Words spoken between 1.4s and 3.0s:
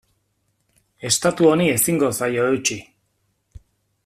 honi ezingo zaio eutsi.